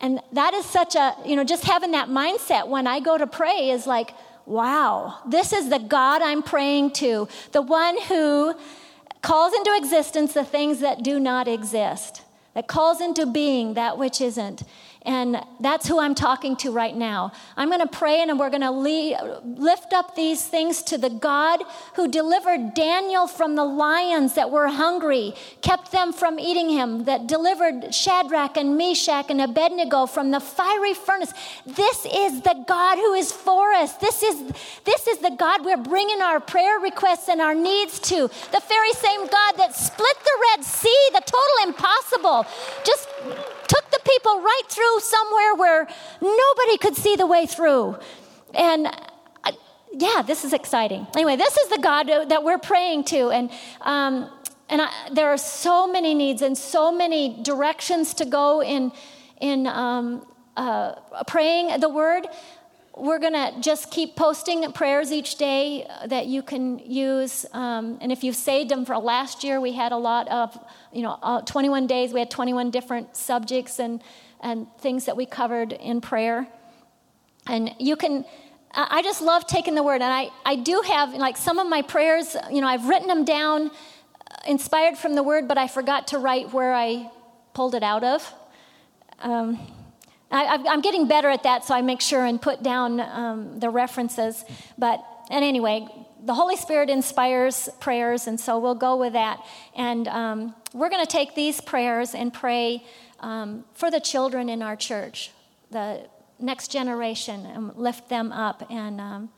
[0.00, 3.26] And that is such a, you know, just having that mindset when I go to
[3.26, 8.54] pray is like, wow, this is the God I'm praying to, the one who
[9.22, 12.22] calls into existence the things that do not exist,
[12.54, 14.64] that calls into being that which isn't.
[15.04, 17.32] And that's who I'm talking to right now.
[17.56, 21.60] I'm going to pray and we're going to lift up these things to the God
[21.94, 27.26] who delivered Daniel from the lions that were hungry, kept them from eating him, that
[27.26, 31.32] delivered Shadrach and Meshach and Abednego from the fiery furnace.
[31.66, 33.94] This is the God who is for us.
[33.94, 34.52] This is,
[34.84, 38.28] this is the God we're bringing our prayer requests and our needs to.
[38.52, 42.46] The very same God that split the Red Sea, the total impossible,
[42.84, 43.08] just
[43.66, 45.88] took the people right through somewhere where
[46.20, 47.96] nobody could see the way through.
[48.54, 48.86] And
[49.44, 49.52] uh,
[49.92, 51.06] yeah, this is exciting.
[51.14, 53.30] Anyway, this is the God that we're praying to.
[53.30, 53.50] And,
[53.80, 54.30] um,
[54.68, 58.92] and I, there are so many needs and so many directions to go in,
[59.40, 60.26] in um,
[60.56, 60.94] uh,
[61.26, 62.26] praying the word
[62.96, 67.46] we're going to just keep posting prayers each day that you can use.
[67.52, 70.58] Um, and if you've saved them for last year, we had a lot of,
[70.92, 72.12] you know, uh, 21 days.
[72.12, 74.02] We had 21 different subjects and,
[74.42, 76.46] and things that we covered in prayer.
[77.46, 78.24] And you can,
[78.72, 80.02] I just love taking the word.
[80.02, 83.24] And I, I do have, like, some of my prayers, you know, I've written them
[83.24, 83.70] down uh,
[84.46, 87.10] inspired from the word, but I forgot to write where I
[87.54, 88.34] pulled it out of.
[89.20, 89.58] Um,
[90.30, 93.68] I, am getting better at that, so I make sure and put down um, the
[93.68, 94.44] references.
[94.78, 95.86] But, and anyway,
[96.24, 99.44] the Holy Spirit inspires prayers, and so we'll go with that.
[99.76, 102.84] And um, we're going to take these prayers and pray
[103.22, 105.30] um, for the children in our church,
[105.70, 106.08] the
[106.38, 108.64] next generation, and lift them up.
[108.70, 109.30] And, um,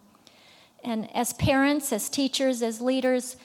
[0.82, 3.36] and as parents, as teachers, as leaders,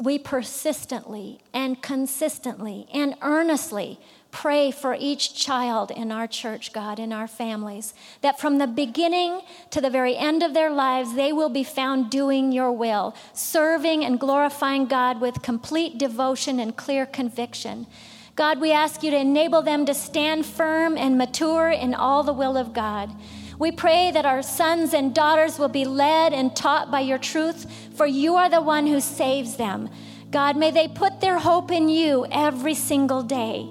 [0.00, 3.98] we persistently and consistently and earnestly
[4.30, 9.40] pray for each child in our church, God, in our families, that from the beginning
[9.70, 14.04] to the very end of their lives, they will be found doing your will, serving
[14.04, 17.86] and glorifying God with complete devotion and clear conviction.
[18.38, 22.32] God, we ask you to enable them to stand firm and mature in all the
[22.32, 23.10] will of God.
[23.58, 27.66] We pray that our sons and daughters will be led and taught by your truth,
[27.96, 29.90] for you are the one who saves them.
[30.30, 33.68] God, may they put their hope in you every single day.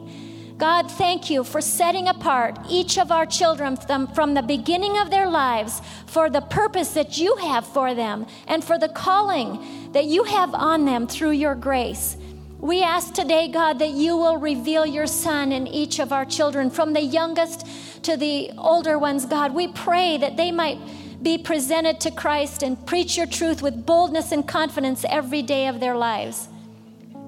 [0.57, 5.29] God, thank you for setting apart each of our children from the beginning of their
[5.29, 10.25] lives for the purpose that you have for them and for the calling that you
[10.25, 12.17] have on them through your grace.
[12.59, 16.71] We ask today, God, that you will reveal your Son in each of our children,
[16.71, 17.67] from the youngest
[18.03, 19.53] to the older ones, God.
[19.53, 20.79] We pray that they might
[21.21, 25.79] be presented to Christ and preach your truth with boldness and confidence every day of
[25.79, 26.49] their lives.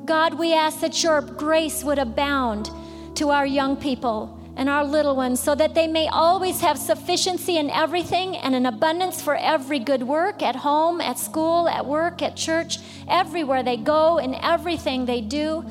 [0.05, 2.71] God, we ask that your grace would abound
[3.15, 7.57] to our young people and our little ones so that they may always have sufficiency
[7.57, 12.21] in everything and an abundance for every good work at home, at school, at work,
[12.21, 15.63] at church, everywhere they go, in everything they do.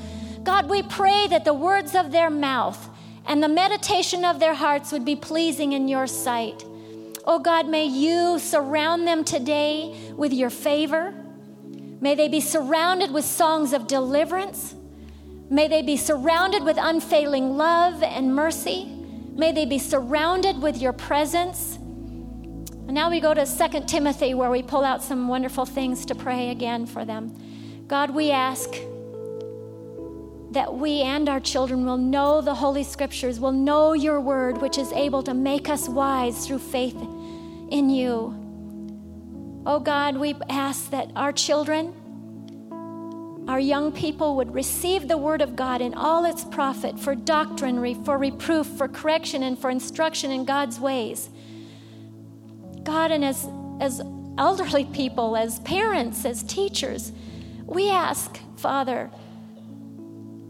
[0.42, 2.88] God, we pray that the words of their mouth
[3.26, 6.64] and the meditation of their hearts would be pleasing in your sight.
[7.26, 11.12] Oh God, may you surround them today with your favor.
[12.00, 14.74] May they be surrounded with songs of deliverance.
[15.50, 18.84] May they be surrounded with unfailing love and mercy.
[19.34, 21.76] May they be surrounded with your presence.
[21.76, 26.14] And now we go to 2 Timothy, where we pull out some wonderful things to
[26.14, 27.84] pray again for them.
[27.86, 28.70] God, we ask
[30.50, 34.78] that we and our children will know the Holy Scriptures, will know your word, which
[34.78, 36.96] is able to make us wise through faith
[37.70, 38.34] in you.
[39.66, 41.94] Oh God, we ask that our children,
[43.48, 48.04] our young people would receive the word of God in all its profit for doctrine,
[48.04, 51.30] for reproof, for correction, and for instruction in God's ways.
[52.82, 53.48] God, and as,
[53.80, 54.02] as
[54.36, 57.10] elderly people, as parents, as teachers,
[57.64, 59.10] we ask, Father,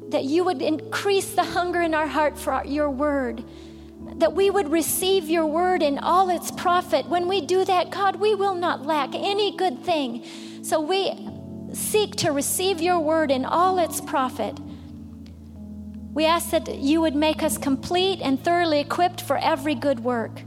[0.09, 3.45] that you would increase the hunger in our heart for your word,
[4.17, 7.07] that we would receive your word in all its profit.
[7.09, 10.25] When we do that, God, we will not lack any good thing.
[10.63, 11.13] So we
[11.73, 14.59] seek to receive your word in all its profit.
[16.13, 20.43] We ask that you would make us complete and thoroughly equipped for every good work.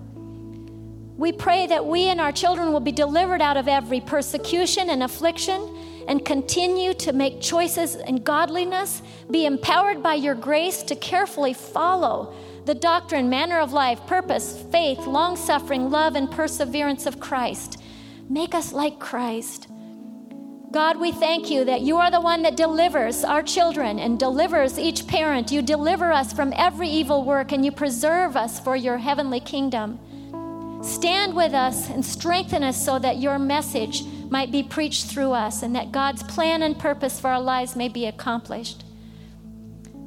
[1.17, 5.03] We pray that we and our children will be delivered out of every persecution and
[5.03, 11.53] affliction and continue to make choices in godliness, be empowered by your grace to carefully
[11.53, 12.34] follow
[12.65, 17.82] the doctrine, manner of life, purpose, faith, long suffering, love, and perseverance of Christ.
[18.30, 19.67] Make us like Christ.
[20.72, 24.80] God, we thank you that you are the one that delivers our children and delivers
[24.80, 25.51] each parent.
[25.51, 29.99] You deliver us from every evil work and you preserve us for your heavenly kingdom.
[30.82, 35.61] Stand with us and strengthen us so that your message might be preached through us
[35.61, 38.86] and that God's plan and purpose for our lives may be accomplished.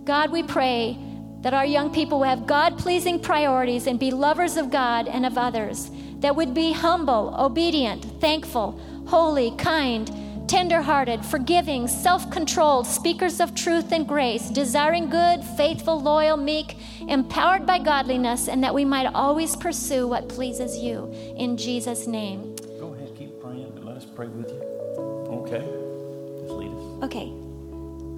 [0.05, 0.97] God, we pray
[1.43, 5.27] that our young people will have God pleasing priorities and be lovers of God and
[5.27, 5.91] of others,
[6.21, 10.11] that would be humble, obedient, thankful, holy, kind,
[10.47, 16.77] tenderhearted, forgiving, self controlled, speakers of truth and grace, desiring good, faithful, loyal, meek,
[17.09, 21.11] empowered by godliness, and that we might always pursue what pleases you.
[21.37, 22.57] In Jesus' name.
[22.79, 24.61] Go ahead, keep praying, but let us pray with you.
[25.43, 25.65] Okay?
[26.41, 27.05] Just lead us.
[27.05, 27.33] Okay.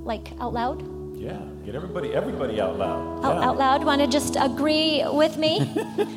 [0.04, 0.96] Like out loud?
[1.16, 3.24] Yeah, get everybody, everybody out loud.
[3.24, 3.48] Out, Yeah.
[3.48, 3.84] out loud?
[3.84, 5.60] Want to just agree with me?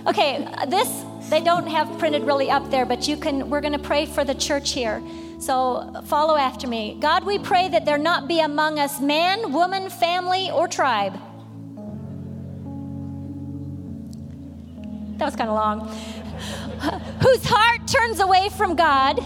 [0.07, 3.49] okay, uh, this they don't have printed really up there, but you can.
[3.49, 5.01] We're going to pray for the church here.
[5.39, 6.97] So follow after me.
[6.99, 11.13] God, we pray that there not be among us man, woman, family, or tribe.
[15.17, 15.87] That was kind of long.
[17.21, 19.19] Whose heart turns away from God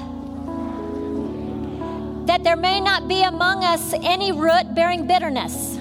[2.25, 5.75] that there may not be among us any root bearing bitterness.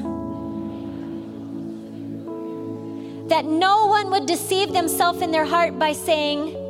[3.28, 6.61] That no one would deceive themselves in their heart by saying,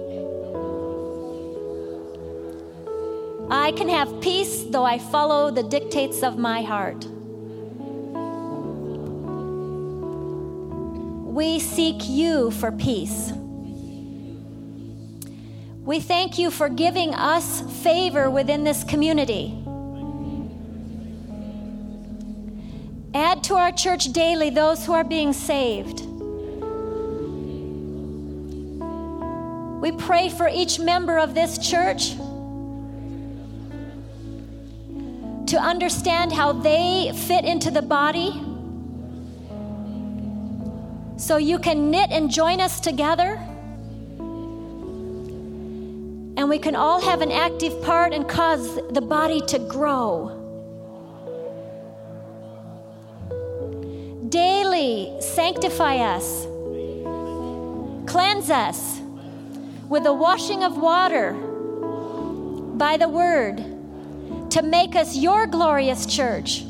[3.54, 7.04] I can have peace though I follow the dictates of my heart.
[11.34, 13.30] We seek you for peace.
[15.84, 19.62] We thank you for giving us favor within this community.
[23.12, 26.00] Add to our church daily those who are being saved.
[29.82, 32.14] We pray for each member of this church
[35.46, 38.30] to understand how they fit into the body.
[41.16, 43.38] So you can knit and join us together.
[46.36, 50.38] And we can all have an active part and cause the body to grow.
[54.28, 56.44] Daily sanctify us,
[58.10, 59.00] cleanse us
[59.88, 61.32] with the washing of water
[62.78, 63.71] by the word
[64.52, 66.62] to make us your glorious church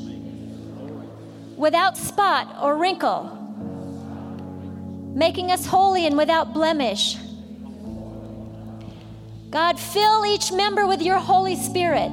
[1.56, 3.24] without spot or wrinkle,
[5.16, 7.16] making us holy and without blemish.
[9.50, 12.12] God, fill each member with your Holy Spirit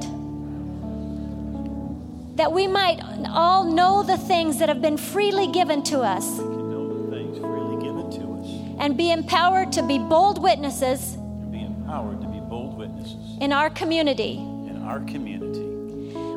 [2.36, 6.42] that we might all know the things that have been freely given to us To
[6.42, 11.52] know the things freely given to us and be empowered to be bold witnesses and
[11.52, 14.49] be empowered to be bold witnesses in our community.
[14.90, 15.60] Our community.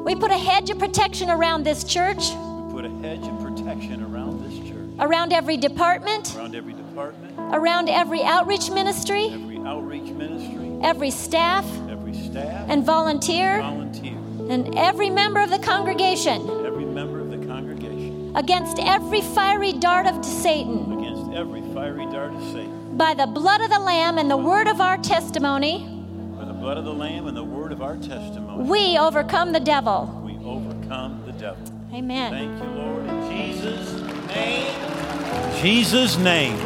[0.04, 4.04] We put a hedge of protection around this church, We put a hedge of protection
[4.04, 10.12] around this church, around every department, around every department, around every outreach ministry, every outreach
[10.12, 14.18] ministry, every staff every staff, and volunteer, volunteer,
[14.52, 18.34] and every member of the congregation every member of the congregation.
[18.36, 21.00] against every fiery dart of Satan.
[21.00, 22.98] against every fiery dart of Satan.
[22.98, 25.90] By the blood of the Lamb and the word of our testimony,
[26.38, 29.60] By the blood of the Lamb and the word of our testimony, we overcome the
[29.60, 30.22] devil.
[30.26, 31.64] we overcome the devil.
[31.94, 32.32] Amen.
[32.32, 33.06] Thank you, Lord.
[33.08, 35.62] In Jesus' name.
[35.62, 36.58] Jesus' name.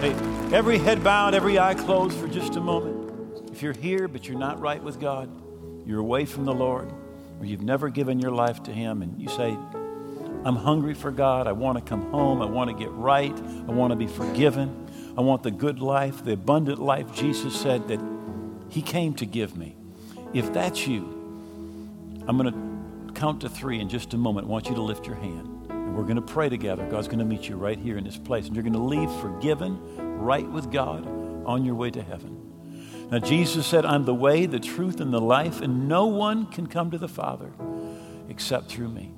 [0.00, 0.12] Hey,
[0.54, 3.50] every head bowed, every eye closed for just a moment.
[3.52, 5.28] If you're here but you're not right with God,
[5.86, 6.92] you're away from the Lord,
[7.40, 9.56] or you've never given your life to Him, and you say,
[10.44, 11.46] I'm hungry for God.
[11.46, 12.40] I want to come home.
[12.40, 13.36] I want to get right.
[13.36, 14.86] I want to be forgiven.
[15.18, 18.00] I want the good life, the abundant life Jesus said that
[18.76, 19.74] He came to give me.
[20.34, 21.00] If that's you,
[22.28, 24.48] I'm going to count to three in just a moment.
[24.48, 25.70] I want you to lift your hand.
[25.70, 26.86] And we're going to pray together.
[26.90, 28.44] God's going to meet you right here in this place.
[28.44, 29.80] And you're going to leave forgiven,
[30.18, 31.06] right with God,
[31.46, 33.08] on your way to heaven.
[33.10, 36.66] Now, Jesus said, I'm the way, the truth, and the life, and no one can
[36.66, 37.50] come to the Father
[38.28, 39.10] except through me.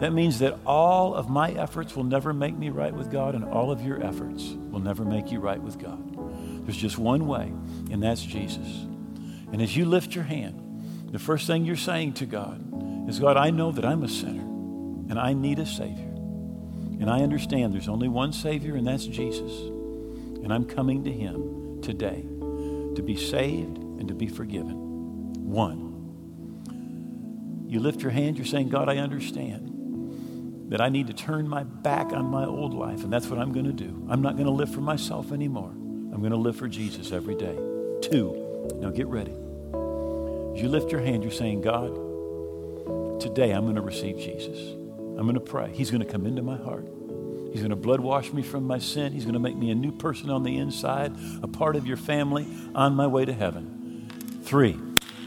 [0.00, 3.44] That means that all of my efforts will never make me right with God, and
[3.44, 6.11] all of your efforts will never make you right with God.
[6.64, 7.52] There's just one way,
[7.90, 8.66] and that's Jesus.
[9.52, 13.36] And as you lift your hand, the first thing you're saying to God is, God,
[13.36, 16.08] I know that I'm a sinner, and I need a Savior.
[17.00, 19.52] And I understand there's only one Savior, and that's Jesus.
[20.42, 22.22] And I'm coming to Him today
[22.94, 24.76] to be saved and to be forgiven.
[25.50, 25.90] One,
[27.68, 31.64] you lift your hand, you're saying, God, I understand that I need to turn my
[31.64, 34.06] back on my old life, and that's what I'm going to do.
[34.08, 35.74] I'm not going to live for myself anymore.
[36.12, 37.56] I'm going to live for Jesus every day.
[38.02, 39.32] Two, now get ready.
[39.32, 44.58] As you lift your hand, you're saying, God, today I'm going to receive Jesus.
[44.58, 45.70] I'm going to pray.
[45.72, 46.86] He's going to come into my heart.
[47.52, 49.12] He's going to blood wash me from my sin.
[49.12, 51.96] He's going to make me a new person on the inside, a part of your
[51.96, 54.08] family on my way to heaven.
[54.42, 54.78] Three,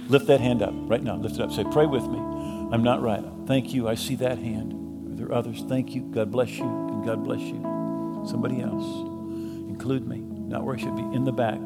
[0.08, 1.16] lift that hand up right now.
[1.16, 1.52] Lift it up.
[1.52, 2.20] Say, pray with me.
[2.20, 3.24] I'm not right.
[3.48, 3.88] Thank you.
[3.88, 5.14] I see that hand.
[5.14, 5.64] Are there others?
[5.68, 6.02] Thank you.
[6.02, 6.66] God bless you.
[6.66, 7.62] And God bless you.
[8.28, 8.84] Somebody else.
[9.70, 10.35] Include me.
[10.48, 11.04] Not where I should be.
[11.04, 11.60] In the back.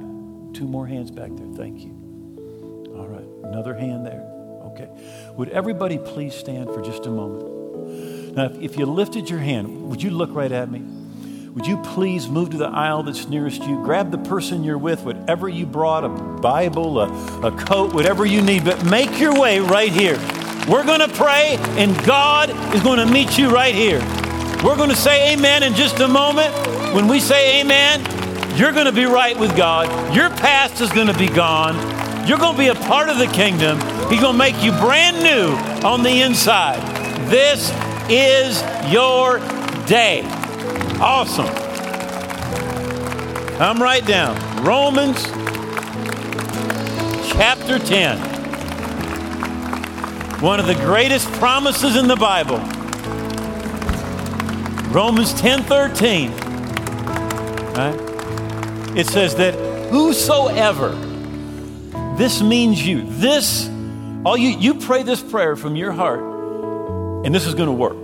[0.54, 1.48] Two more hands back there.
[1.56, 1.92] Thank you.
[2.98, 3.28] All right.
[3.44, 4.22] Another hand there.
[4.72, 4.90] Okay.
[5.36, 8.36] Would everybody please stand for just a moment?
[8.36, 10.84] Now, if, if you lifted your hand, would you look right at me?
[11.54, 13.84] Would you please move to the aisle that's nearest you?
[13.84, 18.42] Grab the person you're with, whatever you brought a Bible, a, a coat, whatever you
[18.42, 20.18] need, but make your way right here.
[20.70, 24.00] We're going to pray, and God is going to meet you right here.
[24.64, 26.54] We're going to say amen in just a moment.
[26.94, 28.04] When we say amen,
[28.60, 30.14] you're going to be right with God.
[30.14, 31.76] Your past is going to be gone.
[32.28, 33.78] You're going to be a part of the kingdom.
[34.10, 36.80] He's going to make you brand new on the inside.
[37.30, 37.72] This
[38.10, 39.40] is your
[39.88, 40.24] day.
[41.00, 41.48] Awesome.
[43.62, 44.36] I'm right down.
[44.64, 45.24] Romans
[47.32, 48.40] chapter 10
[50.42, 52.60] one of the greatest promises in the Bible.
[54.94, 56.32] Romans 10 13.
[57.74, 58.09] Right?
[59.00, 59.54] It says that
[59.90, 60.90] whosoever,
[62.18, 63.70] this means you, this,
[64.26, 66.20] all you, you pray this prayer from your heart,
[67.26, 67.96] and this is going to work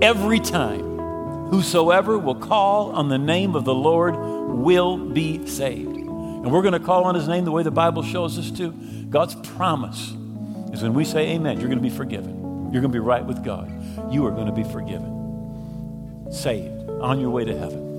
[0.00, 1.48] every time.
[1.48, 5.96] Whosoever will call on the name of the Lord will be saved.
[5.96, 8.70] And we're going to call on his name the way the Bible shows us to.
[9.10, 10.10] God's promise
[10.72, 12.70] is when we say amen, you're going to be forgiven.
[12.72, 13.68] You're going to be right with God.
[14.12, 17.93] You are going to be forgiven, saved, on your way to heaven.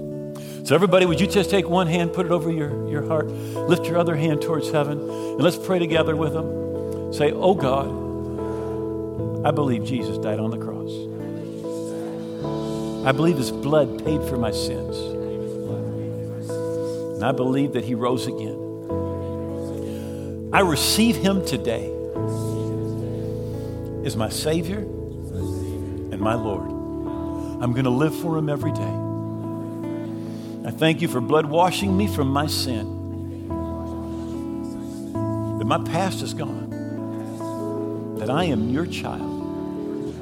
[0.63, 3.86] So, everybody, would you just take one hand, put it over your, your heart, lift
[3.86, 7.13] your other hand towards heaven, and let's pray together with them.
[7.13, 7.88] Say, Oh God,
[9.45, 10.91] I believe Jesus died on the cross.
[13.05, 14.97] I believe his blood paid for my sins.
[17.15, 18.61] And I believe that he rose again.
[20.51, 21.91] I receive him today
[24.05, 26.69] as my Savior and my Lord.
[27.61, 29.05] I'm going to live for Him every day.
[30.78, 33.47] Thank you for blood washing me from my sin.
[35.57, 38.15] That my past is gone.
[38.19, 40.13] That I am your child,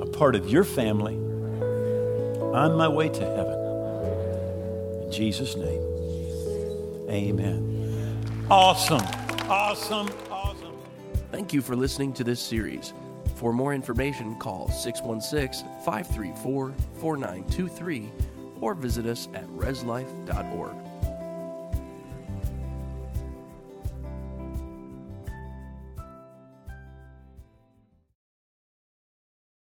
[0.00, 3.58] a part of your family, on my way to heaven.
[5.04, 5.82] In Jesus' name,
[7.10, 8.46] amen.
[8.50, 9.04] Awesome,
[9.50, 10.72] awesome, awesome.
[11.30, 12.94] Thank you for listening to this series.
[13.34, 18.31] For more information, call 616 534 4923
[18.62, 20.91] or visit us at reslife.org.